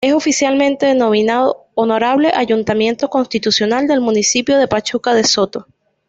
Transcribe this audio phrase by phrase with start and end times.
[0.03, 5.67] Es oficialmente denominado "Honorable Ayuntamiento Constitucional del Municipio de Pachuca de Soto".